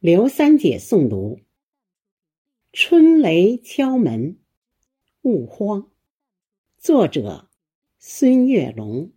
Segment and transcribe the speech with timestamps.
[0.00, 1.40] 刘三姐诵读：
[2.72, 4.38] 春雷敲门，
[5.20, 5.90] 勿慌。
[6.78, 7.50] 作者：
[7.98, 9.12] 孙月龙。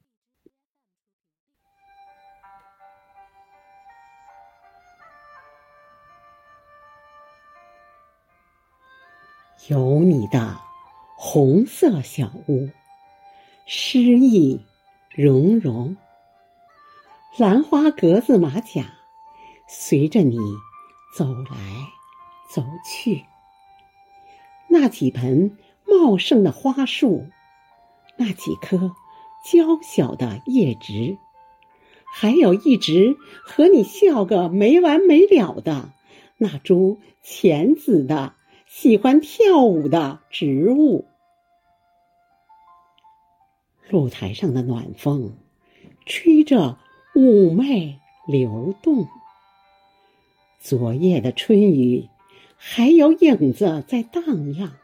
[9.70, 10.60] 有你的
[11.18, 12.70] 红色小屋，
[13.66, 14.60] 诗意
[15.16, 15.96] 融融。
[17.38, 18.94] 兰花格子马甲，
[19.70, 20.38] 随着你
[21.16, 21.58] 走来
[22.50, 23.24] 走去。
[24.68, 27.28] 那几盆茂盛的花树，
[28.18, 28.92] 那几棵
[29.46, 31.18] 娇小的叶植，
[32.06, 35.92] 还有一直和你笑个没完没了的
[36.38, 38.34] 那株浅紫的。
[38.66, 41.06] 喜欢跳舞的植物，
[43.88, 45.38] 露台上的暖风，
[46.08, 46.80] 吹着
[47.14, 49.08] 妩媚流动。
[50.64, 52.08] 昨夜的春雨，
[52.56, 54.78] 还有影子在荡漾。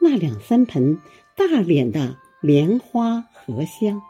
[0.00, 0.98] 那两三盆
[1.36, 4.00] 大脸的莲花荷香，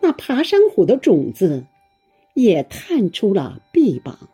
[0.00, 1.66] 那爬山虎的种子，
[2.32, 4.30] 也探出了臂膀。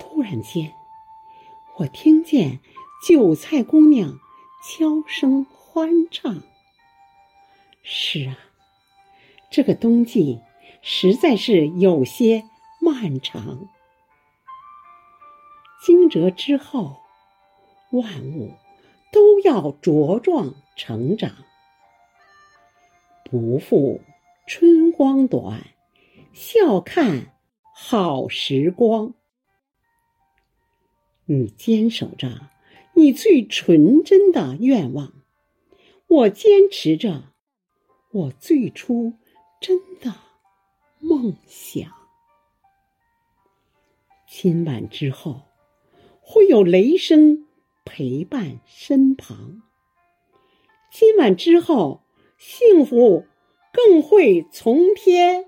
[0.00, 0.72] 突然间。
[1.76, 2.58] 我听见
[3.06, 4.18] 韭菜姑娘
[4.64, 6.42] 悄声欢唱。
[7.82, 8.38] 是啊，
[9.48, 10.40] 这个冬季
[10.82, 12.42] 实在是有些
[13.00, 13.68] 漫长。
[15.80, 16.96] 惊蛰之后，
[17.92, 18.50] 万物
[19.12, 21.30] 都要茁壮成长。
[23.22, 24.00] 不负
[24.48, 25.62] 春光短，
[26.32, 27.36] 笑看
[27.72, 29.14] 好时光。
[31.26, 32.50] 你坚守着
[32.94, 35.12] 你最纯真的愿望，
[36.08, 37.32] 我坚持着
[38.10, 39.12] 我最初
[39.60, 40.12] 真的
[40.98, 41.97] 梦想。
[44.40, 45.40] 今晚之后，
[46.20, 47.48] 会有雷声
[47.84, 49.62] 陪伴身旁。
[50.92, 52.02] 今晚之后，
[52.38, 53.26] 幸福
[53.72, 55.46] 更会从天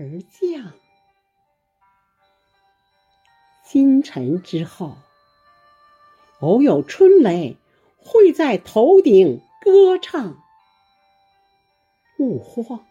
[0.00, 0.72] 而降。
[3.64, 4.96] 清晨之后，
[6.40, 7.56] 偶有春雷
[7.98, 10.42] 会在头顶歌唱。
[12.18, 12.84] 勿慌，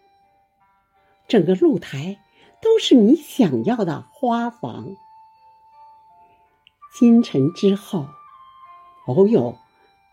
[1.27, 2.17] 整个露台
[2.61, 4.95] 都是你想要的花房。
[6.99, 8.07] 清晨之后，
[9.05, 9.55] 偶有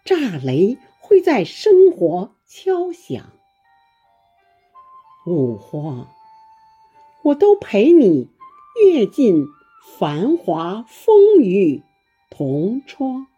[0.05, 3.33] 炸雷会在生活敲响。
[5.27, 6.09] 勿慌，
[7.22, 8.28] 我都陪你
[8.84, 9.47] 阅尽。
[9.99, 11.83] 繁华风雨
[12.28, 13.28] 同窗，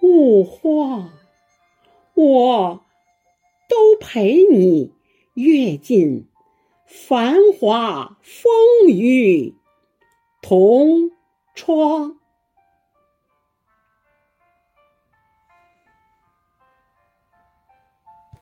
[0.00, 1.12] 勿慌，
[2.14, 2.84] 我
[3.68, 4.92] 都陪你
[5.34, 6.26] 阅尽
[6.86, 8.52] 繁华风
[8.88, 9.54] 雨
[10.40, 11.10] 同
[11.54, 12.21] 窗。